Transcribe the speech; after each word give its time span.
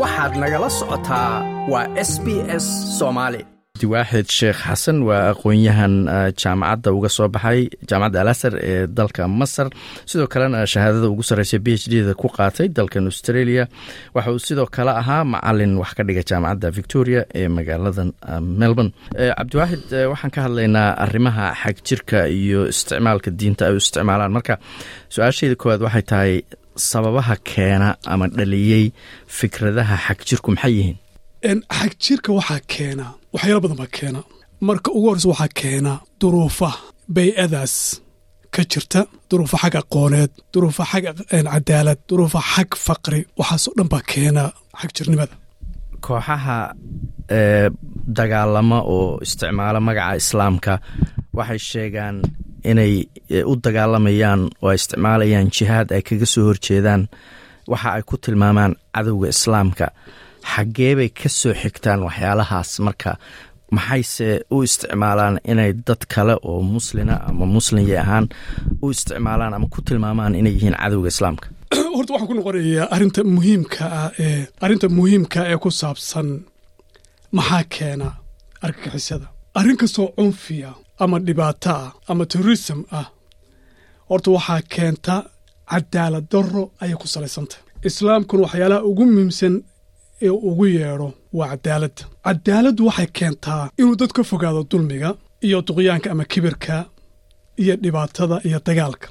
waxaad 0.00 0.32
nagala 0.42 0.68
socotaa 0.78 1.32
waa 1.72 1.86
s 2.10 2.12
b 2.24 2.26
s 2.62 2.66
soomaali 2.98 3.40
waaxid 3.92 4.26
sheekh 4.38 4.58
xasan 4.68 4.98
waa 5.08 5.22
aqoon-yahan 5.32 5.94
jaamacadda 6.42 6.88
uga 6.96 7.08
soo 7.16 7.28
baxay 7.34 7.60
jaamacadda 7.88 8.18
alasar 8.24 8.52
ee 8.70 8.86
dalka 8.98 9.22
masar. 9.40 9.66
Sidoo 10.10 10.26
kalena 10.32 10.58
shahaadada 10.72 11.06
ugu 11.12 11.22
sarreysa 11.28 11.58
b 11.64 11.68
h 11.82 11.84
d 11.92 11.94
da 12.08 12.12
ku 12.20 12.28
qaatay 12.36 12.66
dalkan 12.76 13.04
australia. 13.12 13.64
Waxa 14.14 14.30
uu 14.34 14.42
sidoo 14.48 14.66
kale 14.76 14.92
ahaa 15.02 15.22
macalin 15.32 15.72
wax 15.82 15.90
ka 15.96 16.02
dhiga 16.08 16.22
jaamacadda 16.30 16.68
victoria 16.78 17.20
ee 17.40 17.48
magaalada 17.56 18.02
melbourne. 18.60 18.92
Cabdiwaaxid 19.38 19.84
waxaan 20.12 20.30
ka 20.34 20.40
hadlaynaa 20.46 20.88
arrimaha 21.04 21.46
xag 21.62 21.76
jirka 21.88 22.18
iyo 22.40 22.60
isticmaalka 22.72 23.30
diinta 23.40 23.62
ay 23.68 23.74
u 23.76 23.80
isticmaalaan. 23.84 24.32
Marka 24.36 24.54
su'aashayda 25.14 25.54
koowaad 25.60 25.82
waxay 25.86 26.04
tahay 26.10 26.32
sababaha 26.76 27.34
keena 27.50 27.88
ama 28.12 28.26
dhaliyey 28.36 28.84
fikradaha 29.38 29.96
xag 30.06 30.18
jirku 30.28 30.48
maxay 30.54 30.72
yihiin? 30.78 30.98
Xag 31.78 31.92
jirka 32.04 32.30
waxaa 32.38 32.60
keena 32.72 33.04
waxyaalo 33.34 33.60
badan 33.64 33.78
baa 33.82 33.90
keena. 33.98 34.20
Marka 34.66 34.88
ugu 34.96 35.06
horreysa 35.08 35.28
waxaa 35.32 35.50
keena 35.60 35.92
duruufa 36.20 36.70
bay-adaas 37.14 37.74
ka 38.54 38.62
jirta. 38.72 39.00
Duruufa 39.30 39.56
xag 39.62 39.74
aqooneed 39.82 40.30
duruufa 40.52 40.82
xag 40.92 41.04
cadaalad 41.52 41.98
duruufa 42.08 42.40
xag 42.52 42.70
faqri 42.86 43.20
waxaasoo 43.40 43.72
dhan 43.78 43.88
baa 43.92 44.02
keena 44.12 44.42
xag 44.80 44.90
jirnimada. 44.96 45.34
Kooxaha 46.04 46.58
ee 47.38 47.66
dagaalama 48.18 48.78
oo 48.94 49.18
isticmaala 49.24 49.78
magaca 49.88 50.16
islaamka 50.22 50.72
waxay 51.38 51.60
sheegaan 51.70 52.16
inay 52.64 52.94
u 53.50 53.56
dagaalamayaan 53.64 54.42
oo 54.62 54.68
ay 54.68 54.78
isticmaalayaan 54.80 55.50
jihaad 55.56 55.88
ay 55.92 56.02
kaga 56.08 56.26
soo 56.26 56.44
horjeedaan. 56.48 57.08
Waxa 57.70 57.88
ay 57.96 58.02
ku 58.08 58.16
tilmaamaan 58.16 58.72
cadowga 58.94 59.28
islaamka. 59.28 59.86
Xaggee 60.52 60.94
bay 60.98 61.08
ka 61.08 61.28
soo 61.28 61.54
xigtaan 61.62 62.00
waxyaalahaas. 62.06 62.70
Marka 62.86 63.10
maxayse 63.70 64.28
u 64.50 64.62
isticmaalaan 64.62 65.40
inay 65.50 65.72
dad 65.86 66.02
kale 66.14 66.36
oo 66.42 66.62
muslina 66.62 67.14
ama 67.28 67.46
muslimya 67.46 68.00
ahaan 68.00 68.26
u 68.82 68.90
isticmaalaan 68.90 69.54
ama 69.54 69.66
ku 69.74 69.82
tilmaamaan 69.82 70.34
inay 70.34 70.52
yihiin 70.56 70.76
cadowga 70.82 71.08
islaamka? 71.08 71.46
Horta 71.96 72.12
waxaan 72.12 72.28
ku 72.30 72.34
noqonayaa 72.34 72.86
arrinta 72.94 73.24
muhiimka 73.36 73.84
ah 74.00 74.10
ee 74.24 74.40
arrinta 74.64 74.88
muhiimka 74.98 75.40
ee 75.50 75.58
ku 75.64 75.70
saabsan 75.70 76.28
maxaa 77.36 77.64
keena 77.74 78.08
argagixisada. 78.64 79.26
Arrin 79.58 79.76
kastoo 79.76 80.08
cunfiya 80.16 80.70
ama 81.02 81.16
dhibaato 81.26 81.70
ah 81.70 81.92
ama 82.10 82.24
terrorism 82.32 82.80
ah. 82.98 83.06
Horta 84.08 84.30
waxaa 84.36 84.60
keenta 84.74 85.14
cadaalad 85.70 86.26
darro 86.32 86.62
ayay 86.82 86.96
ku 87.02 87.06
salaysantah 87.14 87.58
islaamkuna 87.88 88.42
waxyaalaha 88.46 88.84
ugu 88.90 89.04
muhiimsan 89.12 89.54
ee 90.26 90.30
ugu 90.48 90.64
yeedho 90.76 91.08
waa 91.38 91.48
cadaaladda 91.52 92.02
cadaaladdu 92.26 92.82
waxay 92.88 93.08
keentaa 93.18 93.62
inuu 93.80 93.96
dad 94.00 94.12
ka 94.16 94.22
fogaado 94.30 94.60
dulmiga 94.70 95.10
iyo 95.46 95.58
duqyaanka 95.66 96.08
ama 96.14 96.24
kibirka 96.32 96.74
iyo 97.62 97.74
dhibaatada 97.82 98.36
iyo 98.48 98.58
dagaalka. 98.66 99.08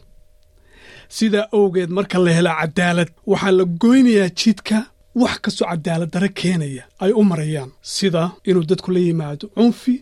Sidaa 1.17 1.47
awgeed 1.57 1.89
marka 1.97 2.17
la 2.25 2.31
hela 2.37 2.51
cadaalad 2.61 3.09
waxaa 3.31 3.51
la 3.59 3.63
goynayaa 3.83 4.29
jidka 4.39 4.77
wax 5.21 5.35
kastoo 5.43 5.67
cadaalad 5.71 6.09
dare 6.13 6.29
keenaya 6.39 6.83
ay 7.03 7.11
u 7.19 7.23
marayaan. 7.31 7.71
Sida 7.95 8.23
inuu 8.49 8.65
dadku 8.69 8.89
la 8.95 8.99
yimaado 9.07 9.45
cunfi 9.55 9.93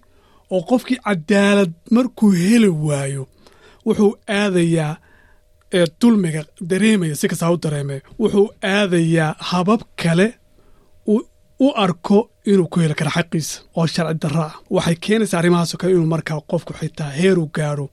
oo 0.53 0.61
qofkii 0.69 0.99
cadaalad 1.05 1.71
markuu 1.95 2.31
heli 2.43 2.69
waayo 2.87 3.23
wuxuu 3.85 4.11
aadayaa 4.39 4.93
dulmiga 6.01 6.41
dareemaya 6.69 7.15
si 7.19 7.25
kastaa 7.31 7.51
u 7.55 7.57
dareemaya 7.63 8.01
wuxuu 8.21 8.47
aadayaa 8.75 9.31
habab 9.49 9.81
kale 10.01 10.27
u 11.65 11.67
arko 11.85 12.17
inuu 12.51 12.67
ku 12.71 12.77
heli 12.79 12.95
karo 12.99 13.11
xaqiisa 13.17 13.55
oo 13.77 13.87
sharci 13.93 14.17
darro 14.21 14.41
ah. 14.49 14.53
Waxay 14.75 14.95
keenaysaa 15.05 15.39
arrimahaasoo 15.39 15.77
kale 15.81 15.91
inuu 15.93 16.09
markaa 16.15 16.39
qofku 16.51 16.73
xitaa 16.79 17.09
heeru 17.19 17.43
gaadho 17.55 17.85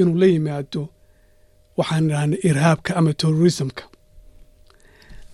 inuu 0.00 0.16
la 0.20 0.26
yimaado 0.32 0.82
waxaan 1.78 2.04
idhahnay 2.10 2.38
irhaabka 2.48 2.90
ama 2.98 3.12
terrorismka. 3.20 3.82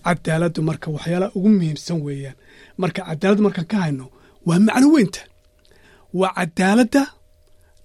Cadaaladdu 0.05 0.61
marka 0.69 0.87
waxyaalaha 0.95 1.31
ugu 1.37 1.49
muhiimsan 1.55 1.97
weeyaan 2.05 2.35
marka 2.81 3.01
cadaaladda 3.09 3.43
markaan 3.47 3.67
ka 3.71 3.77
hayno 3.83 4.05
waa 4.47 4.59
macno 4.67 4.87
weynta 4.95 5.21
waa 6.19 6.31
cadaaladda 6.39 7.01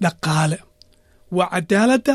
dhaqaale. 0.02 0.58
Waa 1.36 1.48
cadaaladda 1.54 2.14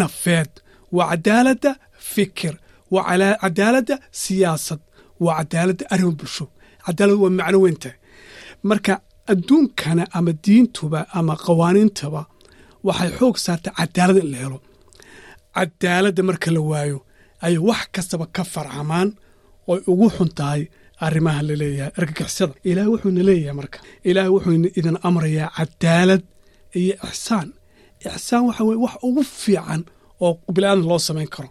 nafeed. 0.00 0.50
Waa 0.96 1.08
cadaaladda 1.12 1.70
fikir. 2.12 2.54
Waa 2.94 3.04
cadaaladda 3.42 3.94
siyaasad. 4.22 4.80
Waa 5.24 5.36
cadaaladda 5.40 5.84
arrimo 5.92 6.12
bulsho. 6.18 6.44
Cadaalad 6.86 7.18
waa 7.22 7.30
macno 7.38 7.58
weyntahay 7.64 7.96
marka 8.68 8.92
adduunkana 9.32 10.04
ama 10.16 10.32
diintuba 10.44 11.00
ama 11.18 11.34
qawaaniintaba 11.44 12.20
waxay 12.86 13.10
xoog 13.18 13.36
saartay 13.44 13.72
cadaalad 13.78 14.16
in 14.22 14.28
la 14.32 14.38
helo. 14.42 14.58
Cadaaladda 15.56 16.22
marka 16.28 16.48
la 16.56 16.60
waayo 16.70 16.98
ayay 17.44 17.58
wax 17.68 17.82
kastaba 17.94 18.26
ka 18.36 18.42
farcamaan 18.52 19.08
oy 19.70 19.80
ugu 19.90 20.06
xun 20.16 20.30
tahay 20.38 20.62
arrimaha 21.06 21.40
la 21.48 21.54
leeyahay 21.62 21.92
argagixisada. 22.00 22.54
Ilaahay 22.70 22.90
wuxuuna 22.94 23.22
leeyahay 23.28 23.56
marka. 23.60 23.78
Ilaahay 24.08 24.30
wuxuuna 24.36 24.68
idin 24.78 24.96
amrayaa 25.08 25.48
cadaalad 25.56 26.22
iyo 26.80 26.94
ixsaan. 27.08 27.48
Ixsaan 28.06 28.42
waxa 28.48 28.62
weye 28.68 28.80
wax 28.84 28.94
ugu 29.06 29.22
fiican 29.42 29.82
oo 30.24 30.32
bilaadan 30.54 30.84
loo 30.90 30.98
samayn 31.08 31.30
karo. 31.34 31.50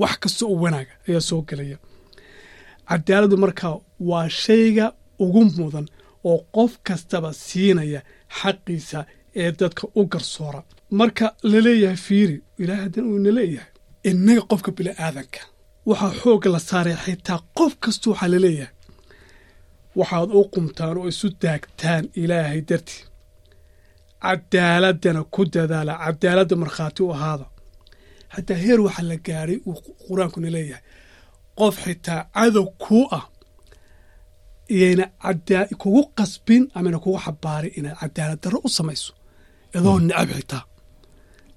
Wax 0.00 0.14
kasta 0.22 0.42
oo 0.46 0.56
wanaaga 0.64 0.92
ayaa 1.08 1.20
soo 1.28 1.40
gelaya. 1.48 1.78
Cadaaladdu 2.88 3.36
marka 3.44 3.66
waa 4.10 4.28
shayga 4.42 4.86
ugu 5.24 5.42
mudan 5.56 5.86
oo 6.30 6.38
qof 6.56 6.72
kastaba 6.86 7.30
siinaya 7.46 8.00
xaqiisa 8.38 8.98
ee 9.42 9.50
dadka 9.60 9.84
u 9.98 10.06
garsoora. 10.12 10.60
Marka 11.00 11.26
la 11.50 11.58
leeyahay 11.66 11.96
fiiri 12.06 12.36
ilahay 12.62 12.82
haddana 12.84 13.08
uuna 13.12 13.30
leeyahay 13.38 13.70
innaga 14.10 14.42
qofka 14.50 14.70
bini'aadanka 14.76 15.40
waxaa 15.88 16.12
xoogga 16.20 16.48
la 16.54 16.60
saaraya 16.68 16.98
xitaa 17.06 17.38
qof 17.58 17.72
kasta 17.84 18.06
waxaa 18.10 18.28
la 18.34 18.38
leeyahay 18.44 18.72
waxaad 20.00 20.30
u 20.38 20.40
qumtaan 20.54 20.96
oo 21.00 21.08
isu 21.12 21.26
daagtaan 21.42 22.04
ilaahay 22.22 22.60
dartii 22.68 23.02
cadaaladdana 24.24 25.20
ku 25.34 25.40
dadaala 25.54 25.92
cadaaladda 26.04 26.54
markhaati 26.62 27.00
u 27.06 27.10
ahaada. 27.16 27.46
Hataa 28.34 28.58
heer 28.64 28.80
waxaa 28.86 29.06
la 29.10 29.16
gaadhay 29.26 29.58
uu 29.68 29.76
qur'aankuna 30.06 30.48
leeyahay 30.56 30.84
qof 31.58 31.74
xitaa 31.84 32.20
cadow 32.36 32.66
kuu 32.84 33.04
ah 33.18 33.24
iyayna 34.74 35.04
kugu 35.82 36.02
qasbin 36.18 36.62
amana 36.78 36.98
kugu 37.04 37.18
xabaarin 37.26 37.72
inaad 37.78 37.96
cadaalad 38.02 38.40
darro 38.44 38.58
u 38.66 38.68
samayso. 38.78 39.12
Idoo 39.76 39.96
necab 40.08 40.30
xitaa 40.38 40.62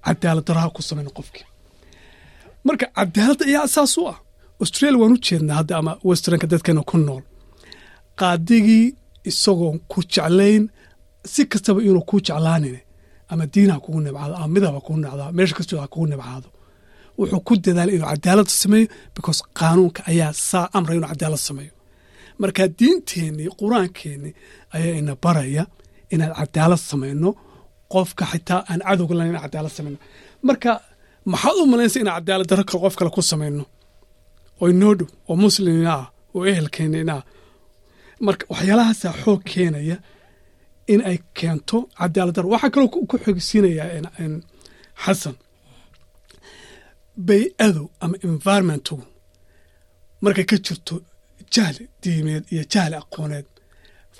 cadaalad 0.05 0.45
darraha 0.47 0.69
ku 0.75 0.81
samayna 0.89 1.11
qofkii. 1.17 1.45
Marka 2.67 2.85
cadaaladda 2.97 3.43
ayaa 3.49 3.63
asaas 3.69 3.93
u 4.01 4.03
ah. 4.11 4.17
Australia 4.63 4.99
waan 5.01 5.13
u 5.15 5.19
jeednaa 5.27 5.55
hadda 5.59 5.73
ama 5.81 5.91
westernka 6.07 6.47
dadkeena 6.51 6.81
ku 6.91 6.97
nool 7.07 7.23
qaadigii 8.19 8.85
isagoon 9.29 9.77
ku 9.91 9.99
jeclayn 10.13 10.63
si 11.31 11.41
kastaba 11.51 11.79
inuu 11.87 12.05
ku 12.09 12.15
jeclaanin 12.27 12.77
ama 13.31 13.43
diin 13.53 13.69
ha 13.73 13.77
kugu 13.83 13.99
nibcaado 14.05 14.33
ama 14.41 14.47
midab 14.55 14.73
ha 14.77 14.81
kugu 14.85 14.97
nibcaado 15.01 15.23
meesha 15.37 15.55
kastoo 15.57 15.87
kugu 15.93 16.07
nibcaado 16.11 16.49
wuxuu 17.17 17.41
ku 17.47 17.53
dadaalay 17.63 17.95
inuu 17.97 18.09
cadaalad 18.13 18.49
sameeyo 18.61 18.87
because 19.15 19.39
qaanuunka 19.59 20.01
ayaa 20.11 20.33
saa 20.49 20.65
amray 20.77 20.97
inuu 20.97 21.09
cadaalad 21.13 21.41
sameeyo. 21.49 21.73
Marka 22.41 22.61
diinteennii 22.79 23.49
qur'aankeennii 23.59 24.33
ayaa 24.75 24.95
ina 25.01 25.13
baraya 25.23 25.63
inaan 26.13 26.33
cadaalad 26.39 26.81
samayno 26.91 27.29
qofka 27.93 28.23
xitaa 28.31 28.59
aan 28.69 28.81
cadowga 28.87 29.13
lahayn 29.17 29.31
inaan 29.33 29.45
cadaalad 29.45 29.73
samayno. 29.77 29.97
Marka 30.47 30.69
maxaad 31.31 31.55
u 31.63 31.65
malaynsa 31.71 31.97
inaan 32.03 32.17
cadaalad 32.19 32.47
darro 32.49 32.63
kale 32.69 32.79
qof 32.83 32.95
kale 32.99 33.09
ku 33.15 33.21
samayno? 33.31 33.63
Oo 34.61 34.67
inoo 34.73 34.93
dhow 34.99 35.07
oo 35.29 35.35
muslimina 35.43 35.91
ah 36.01 36.05
oo 36.35 36.41
ehelkeennina 36.51 37.13
ah 37.19 37.23
marka 38.25 38.43
waxyaalahaasaa 38.53 39.13
xoog 39.23 39.41
keenaya 39.51 39.97
in 40.93 41.01
ay 41.09 41.17
keento 41.37 41.77
cadaalad 41.99 42.35
darro. 42.35 42.49
Waxaa 42.55 42.73
kaloo 42.73 42.89
ku 43.09 43.15
xogsiinayaa 43.25 43.89
xasan 45.03 45.35
bay-adu 47.27 47.83
ama 48.03 48.15
environmentigu 48.29 49.03
markay 50.23 50.45
ka 50.51 50.57
jirto 50.65 50.95
jahli 51.53 51.83
diimeed 52.03 52.43
iyo 52.53 52.63
jahli 52.73 52.95
aqooneed 53.01 53.47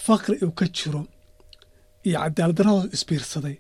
faqri 0.06 0.36
uu 0.46 0.54
ka 0.60 0.66
jiro 0.78 1.02
iyo 2.08 2.18
cadaalad 2.24 2.56
darradooda 2.58 2.90
isbiirsaday 2.98 3.56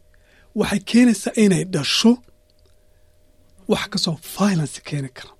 waxay 0.59 0.81
keenaysaa 0.91 1.33
inay 1.43 1.63
dhasho 1.73 2.11
wax 3.71 3.83
kastoo 3.91 4.15
violence 4.35 4.77
keeni 4.87 5.09
kara 5.17 5.33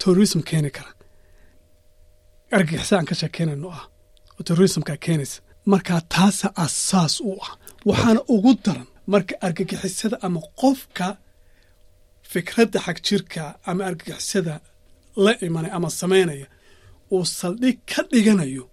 terrorism 0.00 0.40
keeni 0.50 0.70
kara. 0.76 0.90
Argagixisa 2.56 2.94
aan 2.96 3.06
ka 3.10 3.14
sheekeynayno 3.20 3.68
ah 3.78 3.84
oo 4.38 4.42
terrorismkaa 4.48 4.96
keenaysa 5.06 5.38
markaa 5.72 6.00
taasa 6.14 6.48
asaas 6.66 7.14
u 7.30 7.32
ah 7.46 7.52
waxaana 7.88 8.20
ugu 8.34 8.52
daran 8.64 8.88
marka 9.12 9.34
argagixisada 9.46 10.16
ama 10.26 10.40
qofka 10.62 11.06
fikradda 12.32 12.78
xag 12.86 12.98
jirka 13.06 13.42
ama 13.70 13.82
argagixisada 13.90 14.54
la 15.24 15.32
imanaya 15.46 15.72
ama 15.78 15.88
samaynaya 16.00 16.46
uu 17.14 17.24
saldhig 17.40 17.78
ka 17.90 18.00
dhiganayo 18.12 18.64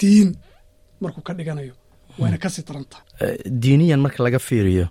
diin 0.00 0.30
markuu 1.02 1.22
ka 1.28 1.32
dhiganayo 1.38 1.74
wayna 2.20 2.38
ka 2.42 2.48
sii 2.54 2.64
darantaha 2.68 3.02
diiniyan 3.62 4.00
marka 4.04 4.20
laga 4.26 4.38
fiiriyo 4.48 4.86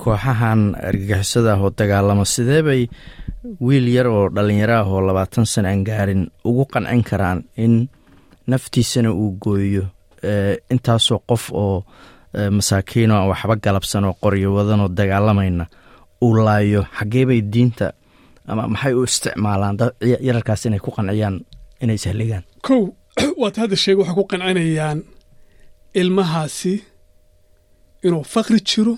kooxahan 0.00 0.60
argagixisada 0.88 1.50
ah 1.54 1.60
oo 1.64 1.70
dagaalamo 1.78 2.24
sidee 2.34 2.62
bay 2.68 2.82
wiil 3.66 3.86
yar 3.96 4.06
oo 4.14 4.24
dhallinyaro 4.34 4.74
ah 4.80 4.86
oo 4.92 5.00
labaatan 5.08 5.46
sana 5.52 5.68
aan 5.72 5.82
gaarin 5.88 6.22
ugu 6.48 6.64
qancin 6.72 7.02
karaan 7.10 7.38
in 7.64 7.74
naftiisana 8.46 9.10
uu 9.12 9.30
gooyo 9.42 9.84
intaasoo 10.70 11.20
qof 11.28 11.44
oo 11.52 11.84
masaakiino 12.50 13.14
aan 13.16 13.28
waxba 13.28 13.56
galabsan 13.56 14.04
oo 14.04 14.16
qoryo 14.22 14.54
wadan 14.56 14.80
oo 14.80 14.90
dagaalamayna 14.98 15.64
uu 16.24 16.34
laayo 16.46 16.82
xaggee 16.98 17.26
bay 17.26 17.40
diinta 17.52 17.86
ama 18.48 18.68
maxay 18.68 18.94
u 18.94 19.04
isticmaalaan 19.04 19.76
yararkaas 20.26 20.66
inay 20.66 20.80
ku 20.84 20.90
qanciyaan 20.96 21.36
inay 21.82 21.98
sahligaan 22.04 22.44
kow 22.66 22.84
waad 23.40 23.56
hadda 23.62 23.76
sheega 23.76 24.00
waxay 24.00 24.16
ku 24.20 24.24
qancinayaan 24.30 24.98
ilmahaasi 26.00 26.74
inuu 28.06 28.24
fakri 28.34 28.60
jiro 28.70 28.94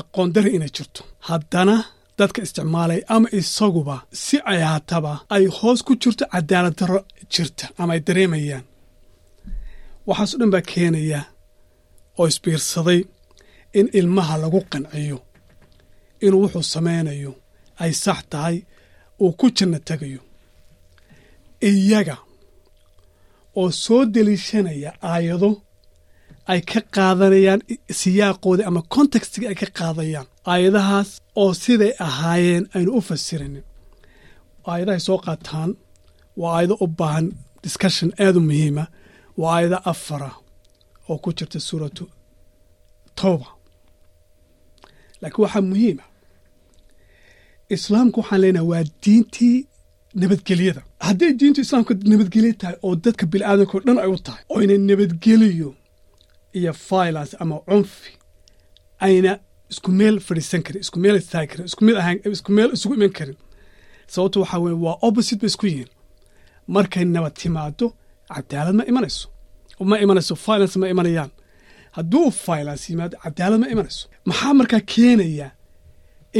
aqoon 0.00 0.32
dari 0.34 0.50
inay 0.56 0.72
jirto. 0.76 1.02
Haddana 1.28 1.76
dadka 2.18 2.42
isticmaalay 2.42 3.00
ama 3.14 3.28
isaguba 3.38 3.96
si 4.12 4.36
ay 4.50 4.60
haataba 4.70 5.12
ay 5.34 5.44
hoos 5.58 5.80
ku 5.86 5.92
jirto 6.02 6.24
cadaalad 6.32 6.74
darro 6.80 7.00
jirta 7.32 7.64
ama 7.78 7.92
ay 7.94 8.00
dareemayaan 8.06 8.64
waxaaso 10.08 10.34
dhan 10.40 10.50
baa 10.54 10.64
keenaya 10.72 11.20
oo 12.18 12.26
isbiirsaday 12.32 13.00
in 13.78 13.86
ilmaha 13.98 14.34
lagu 14.42 14.60
qanciyo 14.72 15.18
inuu 16.24 16.40
wuxuu 16.44 16.66
samaynayo 16.74 17.32
ay 17.82 17.92
sax 18.04 18.18
tahay 18.32 18.56
uu 19.24 19.32
ku 19.40 19.46
janno 19.56 19.78
tegayo 19.88 20.20
iyaga 21.70 22.16
oo 23.60 23.70
soo 23.84 24.02
deliishanaya 24.14 24.90
aayado 25.12 25.50
ay 26.52 26.60
ka 26.70 26.80
qaadanayaan 26.94 27.60
siyaaqoodii 28.00 28.66
ama 28.70 28.82
kontekstiga 28.94 29.46
ay 29.52 29.56
ka 29.62 29.68
qaadayaan 29.78 30.26
aayadahaas 30.52 31.08
oo 31.42 31.50
siday 31.62 31.92
ahaayeen 32.06 32.64
aynu 32.76 32.90
u 32.98 33.00
fasirinin. 33.08 33.64
Aayadahay 34.70 35.00
soo 35.08 35.18
qaataan 35.26 35.70
waa 36.40 36.52
aayado 36.56 36.74
u 36.84 36.86
baahan 36.98 37.26
discussion 37.64 38.10
aad 38.24 38.36
u 38.40 38.42
muhiima 38.48 38.84
waa 39.40 39.52
aayado 39.56 39.78
afara 39.90 40.30
oo 41.08 41.18
ku 41.22 41.28
jirta 41.38 41.58
suuratu 41.68 42.04
towba 43.18 43.48
laakiin 45.20 45.42
waxaa 45.44 45.64
muhiima 45.70 46.04
islaamku 47.74 48.20
waxaan 48.20 48.40
leenahay 48.42 48.68
waa 48.72 48.84
diintii 49.04 49.56
nabadgelyada. 50.20 50.82
Hadday 51.06 51.32
diintu 51.40 51.60
islaamka 51.60 51.94
nabadgelyo 52.12 52.52
tahay 52.60 52.76
oo 52.86 52.94
dadka 53.04 53.24
bini'aadanka 53.32 53.74
o 53.78 53.80
dhan 53.86 53.98
ay 54.04 54.08
u 54.16 54.18
tahay 54.26 54.42
oo 54.52 54.60
ina 54.64 54.74
nabadgeliyo 54.90 55.70
iyo 56.58 56.72
violence 56.88 57.36
ama 57.40 57.56
cunfi 57.68 58.10
ayna 59.06 59.32
isku 59.72 59.90
meel 59.98 60.16
fadhiisan 60.26 60.62
karin 60.66 60.80
isku 60.84 60.98
meel 61.02 61.16
istaagi 61.20 61.48
karin 61.52 61.66
isku 61.70 61.82
mid 61.86 61.96
ahaan 62.00 62.18
isku 62.36 62.50
meel 62.56 62.70
isugu 62.76 62.94
iman 62.98 63.12
karin. 63.18 63.36
Sababto 64.12 64.36
waxaa 64.42 64.58
weye 64.64 64.76
waa 64.84 64.96
opposite 65.06 65.40
bay 65.42 65.50
isku 65.52 65.66
yihiin. 65.66 65.90
Markay 66.74 67.04
nabad 67.04 67.34
timaado 67.40 67.86
cadaalad 68.34 68.74
ma 68.80 68.84
imanayso 68.90 69.26
ma 69.90 69.96
imanayso 70.04 70.34
violence 70.46 70.76
ma 70.82 70.86
imanayaan. 70.94 71.30
Hadduu 71.96 72.26
violence 72.46 72.84
yimaado 72.92 73.16
cadaalad 73.24 73.58
ma 73.62 73.66
imanayso. 73.74 74.02
Maxaa 74.28 74.52
markaa 74.60 74.82
keenaya 74.92 75.48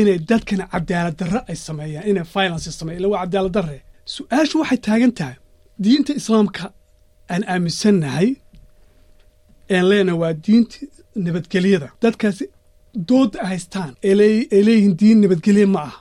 inay 0.00 0.18
dadkana 0.30 0.64
cadaalad 0.74 1.16
darre 1.20 1.40
ay 1.50 1.56
sameeyaan 1.66 2.04
inay 2.10 2.24
violence 2.34 2.70
sameeyan 2.78 2.98
illa 3.00 3.08
waa 3.12 3.22
cadaalad 3.24 3.52
darre. 3.56 3.78
Su'aashu 4.14 4.54
waxay 4.62 4.78
taagan 4.86 5.12
tahay. 5.18 5.36
Diinta 5.84 6.12
islaamka 6.20 6.64
aan 7.32 7.42
aaminsannahay 7.52 8.28
een 9.74 9.84
leenahay 9.90 10.18
waa 10.22 10.32
diinta 10.46 10.76
nabadgelyada. 11.24 11.88
Dadkaasi 12.02 12.44
dooda 13.08 13.38
haystaan 13.50 13.92
ay 14.06 14.12
leeyihiin 14.66 14.94
diin 15.00 15.18
nabadgelye 15.22 15.66
ma 15.74 15.80
ah 15.90 15.96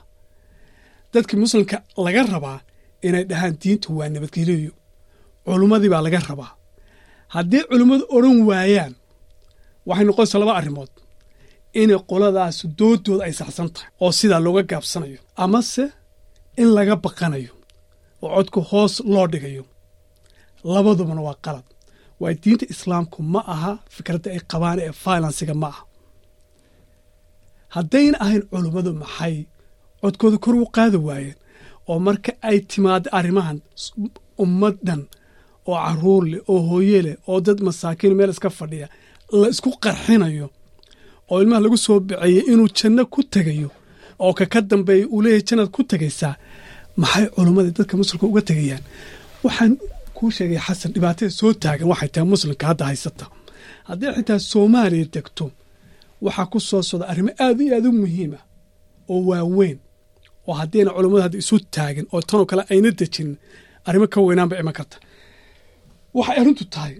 dadka 1.14 1.32
muslimka 1.42 1.76
laga 2.04 2.22
rabaa 2.34 2.58
inay 3.06 3.24
dhahaan 3.30 3.54
diinta 3.62 3.88
waa 3.98 4.08
nabadgelyo 4.14 4.72
culummadii 5.48 5.90
baa 5.94 6.02
laga 6.06 6.20
rabaa. 6.30 6.50
Haddii 7.34 7.62
culummadu 7.70 8.04
odhan 8.16 8.38
waayaan 8.48 8.92
waxay 9.88 10.04
noqonaysaa 10.08 10.40
laba 10.42 10.54
arrimood. 10.60 10.92
Inay 11.80 11.98
qoladaas 12.10 12.58
doodooda 12.78 13.22
ay 13.26 13.32
saxsan 13.40 13.68
tahay 13.74 13.88
oo 14.04 14.10
sidaa 14.18 14.40
looga 14.46 14.62
gaabsanayo 14.70 15.20
amase 15.44 15.84
in 16.60 16.68
laga 16.76 16.94
baqanayo 17.04 17.52
oo 18.24 18.28
codka 18.36 18.60
hoos 18.70 18.94
loo 19.12 19.26
dhigayo. 19.32 19.64
Labadubana 20.72 21.22
waa 21.28 21.38
qalad. 21.44 21.66
Waay 22.20 22.34
diinta 22.42 22.64
islaamku 22.74 23.18
ma 23.32 23.40
aha 23.54 23.72
fikradda 23.94 24.28
ay 24.34 24.40
qabaan 24.50 24.78
ee 24.84 24.92
violensiga 25.02 25.54
ma 25.62 25.68
aha. 25.72 25.82
Haddayna 27.74 28.16
ahayn 28.24 28.42
culummadu 28.50 28.90
maxay 29.02 29.34
codkooda 30.02 30.38
kor 30.44 30.54
u 30.64 30.66
qaadi 30.76 30.98
waayeen 31.08 31.36
oo 31.90 31.98
marka 32.06 32.30
ay 32.48 32.58
timaado 32.70 33.08
arrimahan 33.18 33.58
ummaddan 34.44 35.00
oo 35.68 35.76
carruur 35.84 36.22
leh 36.32 36.40
oo 36.52 36.60
hooye 36.70 36.98
leh 37.06 37.16
oo 37.30 37.38
dad 37.46 37.58
masaakiin 37.66 38.14
meel 38.18 38.30
iska 38.34 38.50
fadhiya 38.58 38.86
la 39.40 39.46
isku 39.54 39.70
qarxinayo 39.84 40.46
oo 41.30 41.36
ilmaha 41.42 41.60
lagu 41.64 41.76
soo 41.86 41.98
biceeyey 42.06 42.42
inuu 42.52 42.68
janno 42.78 43.02
ku 43.14 43.20
tegayo 43.34 43.70
oo 44.24 44.32
ka 44.38 44.44
ka 44.52 44.60
dambeeya 44.70 45.06
uu 45.14 45.20
leeyahay 45.24 45.44
jannaad 45.48 45.70
ku 45.76 45.82
tegaysaa 45.90 46.34
maxay 47.00 47.26
culummada 47.34 47.70
dadka 47.76 47.94
muslimka 48.00 48.26
uga 48.30 48.42
tegayaan? 48.48 48.82
Waxaan 49.44 49.72
kuu 50.16 50.30
sheegay 50.36 50.60
xasan 50.66 50.90
dhibaatada 50.94 51.30
soo 51.38 51.52
taagan 51.62 51.88
waxay 51.92 52.08
tahay 52.12 52.26
muslimka 52.32 52.64
hadda 52.70 52.84
haysata. 52.90 53.24
Haddii 53.88 54.10
xitaa 54.16 54.38
soomaaliya 54.50 55.06
degto 55.14 55.44
waxaa 56.24 56.46
ku 56.52 56.58
soo 56.68 56.82
socda 56.88 57.04
arrimo 57.12 57.30
aad 57.44 57.58
iyo 57.64 57.74
aad 57.76 57.86
u 57.90 57.92
muhiima 58.00 58.38
oo 59.12 59.20
waaweyn 59.30 59.78
oo 60.48 60.54
haddayna 60.60 60.90
culummadu 60.96 61.22
hadda 61.26 61.38
isu 61.42 61.56
taagin 61.74 62.06
oo 62.14 62.20
tanoo 62.28 62.46
kale 62.50 62.62
ayna 62.72 62.90
dejin 62.98 63.30
arrimo 63.88 64.06
ka 64.12 64.18
weynaan 64.26 64.48
bay 64.50 64.58
iman 64.62 64.74
karta 64.78 64.96
waxay 66.18 66.36
arrintu 66.40 66.64
tahay 66.74 66.94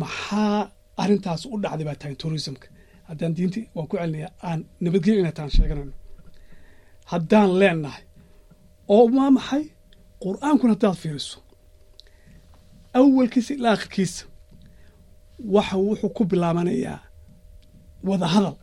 maxaa 0.00 0.58
arrintaas 1.02 1.42
u 1.52 1.56
dhacday 1.62 1.84
baa 1.88 1.98
tahay 2.00 2.14
tourismka? 2.22 2.66
Haddaan 3.08 3.32
diinti 3.36 3.60
waan 3.74 3.86
ku 3.90 3.94
celinayaa 4.00 4.32
aan 4.48 4.60
nabadgelyo 4.84 5.20
inay 5.22 5.34
taan 5.38 5.50
sheeganayno 5.56 5.94
haddaan 7.12 7.50
leenahay 7.60 8.04
oo 8.94 9.04
waa 9.16 9.30
maxay? 9.38 9.64
Qur'aankuna 10.24 10.72
haddaad 10.74 10.96
fiiriso. 11.02 11.38
Awalkiisa 12.98 13.50
ilaa 13.56 13.72
akhirkiisa 13.76 14.22
waxa 15.54 15.74
wuxuu 15.86 16.10
ku 16.16 16.22
bilaabanayaa 16.30 16.98
wada 18.08 18.26
hadal 18.34 18.56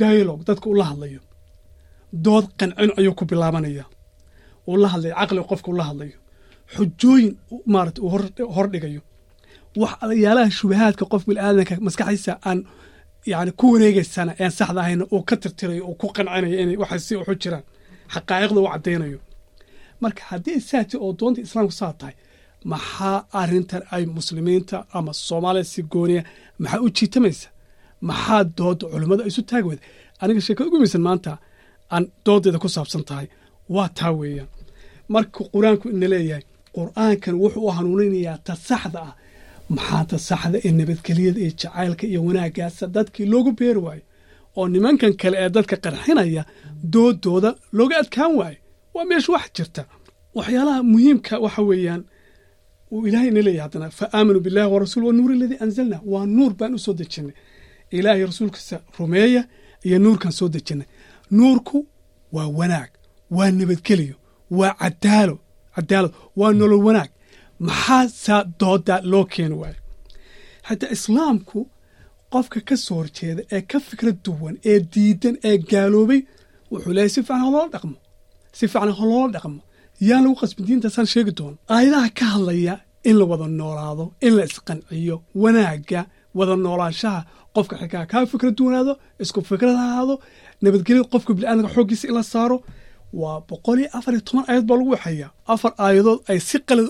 dialogue 0.00 0.42
dadka 0.48 0.66
ula 0.72 0.84
hadlayo. 0.90 1.20
Dood 2.24 2.46
qancin 2.58 2.90
ayuu 2.98 3.14
ku 3.18 3.24
bilaabanaya 3.30 3.84
uu 4.68 4.76
la 4.82 4.88
hadlayo 4.92 5.14
caqliga 5.20 5.44
qofka 5.50 5.68
ula 5.74 5.84
hadlayo 5.90 6.16
xujooyin 6.74 7.32
maarata 7.72 7.98
uu 8.02 8.10
hordhigayo 8.56 9.00
wax 9.82 9.92
yaalaha 10.24 10.50
shubahaadka 10.58 11.04
qof 11.12 11.22
biniaadanka 11.28 11.74
maskaxdiisa 11.86 12.32
aan 12.48 12.58
yani 13.32 13.50
ku 13.60 13.64
wareegaysana 13.72 14.32
aan 14.42 14.52
saxda 14.58 14.80
ahayna 14.84 15.04
uu 15.14 15.22
ka 15.28 15.34
tirtirayo 15.42 15.82
uu 15.90 15.94
ku 16.00 16.06
qancinayo 16.16 16.56
inay 16.62 16.76
waxay 16.82 17.00
si 17.06 17.12
waxu 17.20 17.34
jiraan 17.42 17.64
xaqaa'iqda 18.14 18.58
u 18.64 18.68
caddaynayo. 18.72 19.18
Marka 20.02 20.22
haddii 20.30 20.58
saati 20.70 20.94
oo 21.04 21.10
doonta 21.18 21.40
islaamku 21.46 21.74
saa 21.80 21.92
tahay 22.00 22.14
maxaa 22.72 23.16
arrintan 23.40 23.82
ay 23.94 24.04
muslimiinta 24.16 24.76
ama 24.96 25.12
soomaaliya 25.26 25.64
si 25.72 25.80
gooniya 25.92 26.22
maxaa 26.62 26.80
u 26.86 26.88
jiitamaysa? 26.96 27.48
Maxaa 28.08 28.40
dooda 28.58 28.84
culummada 28.92 29.22
isu 29.30 29.42
taagi 29.50 29.66
weyda 29.70 29.82
aniga 30.22 30.40
sheekada 30.46 30.66
ugu 30.68 30.78
maysan 30.82 31.02
maanta 31.08 31.30
aan 31.94 32.04
doodeeda 32.26 32.58
ku 32.62 32.68
saabsan 32.76 33.04
tahay. 33.08 33.26
Waa 33.74 33.88
taa 33.98 34.12
weeyaan. 34.20 34.48
Marka 35.14 35.38
qur'aanku 35.54 35.84
ina 35.94 36.06
leeyahay 36.12 36.44
qur'aankan 36.76 37.34
wuxuu 37.42 37.66
u 37.66 37.70
hanuuninayaa 37.76 38.38
ta 38.46 38.54
saxda 38.68 39.00
ah. 39.08 39.14
Maxaa 39.76 40.04
ta 40.10 40.16
saxda 40.28 40.58
ee 40.66 40.72
nabadgelyada 40.78 41.40
iyo 41.40 41.50
jacaylka 41.60 42.04
iyo 42.06 42.20
wanaaggaasa 42.26 42.84
dadkii 42.96 43.26
loogu 43.32 43.52
beeri 43.58 43.78
waayo? 43.86 44.02
Oo 44.56 44.68
nimankan 44.68 45.12
kale 45.20 45.36
ee 45.44 45.50
dadka 45.56 45.76
qarxinaya 45.84 46.42
doodooda 46.92 47.50
looga 47.78 47.96
adkaan 48.02 48.32
waayo? 48.40 48.58
Waa 48.94 49.04
meesha 49.10 49.32
wax 49.32 49.46
jirta. 49.56 49.82
Waxyaalaha 50.36 50.82
muhiimka 50.92 51.34
waxa 51.44 51.62
weeyaan 51.70 52.02
uu 52.92 53.06
ilaahay 53.08 53.28
ina 53.28 53.40
leeyahay 53.46 53.64
haddana 53.66 53.90
fa 53.98 54.06
aaminuu 54.16 54.40
billahi 54.46 54.68
wa 54.74 54.78
rasuul 54.84 55.04
wa 55.08 55.12
nuuri 55.12 55.34
aladii 55.36 55.58
anzalna 55.64 55.96
waa 56.12 56.26
nuur 56.26 56.52
baan 56.58 56.74
u 56.74 56.78
soo 56.78 56.94
dejinnay 57.00 57.34
ilaahay 57.90 58.24
rasuulkiisa 58.26 58.76
rumeeya 58.98 59.42
iyo 59.86 59.98
nuurkan 59.98 60.32
soo 60.38 60.48
dejinnay 60.48 60.86
nuurku 61.30 61.78
waa 62.32 62.48
wanaag 62.58 62.90
waa 63.36 63.50
nabadgeliyo 63.50 64.14
waa 64.58 64.74
cadaalo 64.80 65.36
cadaalad 65.76 66.12
waa 66.38 66.52
nolol 66.58 66.82
wanaag. 66.86 67.10
Maxaa 67.66 68.04
saa 68.24 68.42
dooda 68.60 68.94
loo 69.10 69.24
keeni 69.32 69.54
waayo? 69.62 69.78
Xataa 70.66 70.90
islaamku 70.96 71.58
qofka 72.32 72.58
ka 72.68 72.76
soo 72.84 72.96
horjeeda 73.00 73.42
ee 73.54 73.62
ka 73.70 73.78
fikrad 73.88 74.18
duwan 74.24 74.54
ee 74.70 74.78
diidan 74.92 75.36
ee 75.48 75.56
gaaloobay 75.70 76.20
wuxuu 76.70 76.92
leeyahy 76.96 77.10
si 77.14 77.20
fiican 77.22 77.40
haloola 77.44 77.68
dhaqmo. 77.74 77.96
Si 78.58 78.64
fiican 78.72 78.92
haloola 79.00 79.32
dhaqmo. 79.36 79.60
Yaan 80.08 80.22
lagu 80.24 80.36
qasbin 80.42 80.64
diintaasaan 80.68 81.06
sheegi 81.12 81.32
doono 81.38 81.56
aayadaha 81.74 82.08
ka 82.18 82.24
hadlaya 82.34 82.74
in 83.08 83.16
la 83.18 83.24
wada 83.30 83.46
noolaado 83.60 84.04
in 84.26 84.32
la 84.36 84.42
isqanciyo 84.48 85.16
wanaagga 85.42 86.00
wada 86.38 86.54
noolaanshaha 86.64 87.20
qofka 87.54 87.74
xigaa 87.80 88.06
kaa 88.10 88.26
fikra 88.32 88.50
duwanaado 88.58 88.92
isku 89.22 89.40
fikrad 89.50 89.76
ha 89.80 89.84
ahaado 89.92 90.14
nabadgelya 90.62 91.04
qofka 91.12 91.30
biniaadamka 91.36 91.70
xooggiisa 91.76 92.04
in 92.10 92.14
la 92.18 92.22
saaro 92.32 92.56
waa 93.20 93.38
boqol 93.48 93.78
iyo 93.80 93.88
afar 93.98 94.12
iyo 94.14 94.22
toban 94.28 94.44
aayad 94.48 94.64
baa 94.68 94.76
lagu 94.80 94.90
waxeeyaa 94.96 95.30
afar 95.54 95.72
aayadood 95.84 96.20
ay 96.30 96.38
si 96.48 96.56
qalad 96.68 96.88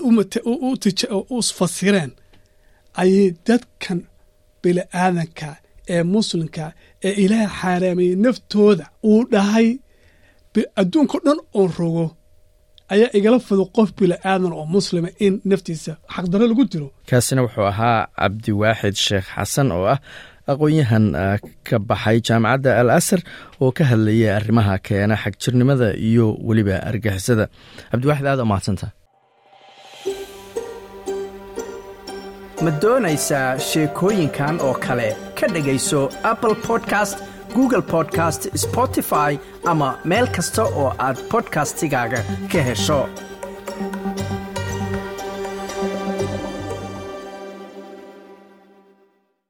u 1.35 1.37
fasireen. 1.57 2.11
Ayay 3.01 3.27
dadkan 3.47 3.99
bini'aadanka 4.61 5.49
ee 5.93 6.03
muslimka 6.15 6.63
ee 7.07 7.13
ilaaha 7.23 7.49
xaaraamayey 7.61 8.15
naftooda 8.25 8.85
uu 9.09 9.21
dhahay. 9.31 9.69
Adduunka 10.81 11.17
dhan 11.25 11.39
oon 11.59 11.71
rogo 11.79 12.05
ayaa 12.93 13.09
igala 13.17 13.39
fudo 13.47 13.63
qof 13.75 13.89
bini'aadan 13.99 14.53
oo 14.59 14.65
muslima 14.75 15.09
in 15.25 15.33
naftiisa 15.49 15.93
xaqdarro 16.15 16.45
lagu 16.51 16.63
dilo. 16.71 16.87
Kaasina 17.09 17.41
wuxuu 17.45 17.65
ahaa 17.73 17.99
cabdiwaaxid 18.19 18.95
sheekh 19.07 19.27
xasan 19.35 19.67
oo 19.77 19.85
ah 19.93 19.99
aqoon-yahan 20.51 21.05
ka 21.67 21.77
baxay 21.89 22.17
jaamacadda 22.27 22.71
al 22.81 22.89
asar 22.99 23.19
oo 23.63 23.71
ka 23.77 23.83
hadlayay 23.91 24.29
arrimaha 24.39 24.75
keena 24.87 25.15
xagjirnimada 25.23 25.87
iyo 26.09 26.25
weliba 26.47 26.75
argixisada 26.89 27.45
cabdiwaaxid 27.91 28.27
aad 28.31 28.41
umahadsanta 28.45 28.87
ma 32.65 32.71
doonaysaa 32.83 33.49
sheekooyinkan 33.69 34.55
oo 34.67 34.73
kale? 34.85 35.09
Ka 35.39 35.45
dhegayso 35.53 36.01
apple 36.31 36.55
podcast 36.67 37.17
google 37.55 37.81
podcast 37.93 38.41
spotify 38.65 39.31
ama 39.71 39.89
meel 40.11 40.27
kasta 40.35 40.63
oo 40.81 40.87
aad 41.07 41.17
bodkastigaaga 41.31 42.19
ka 42.51 42.59
hesho 42.69 42.99